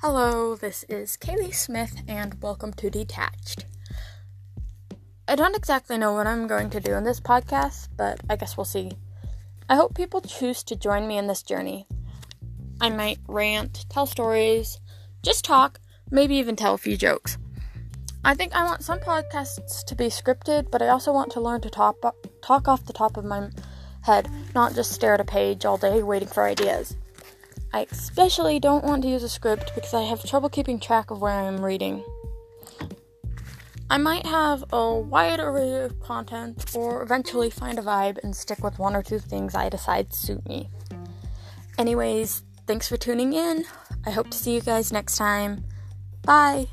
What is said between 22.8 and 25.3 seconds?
the top of my head, not just stare at a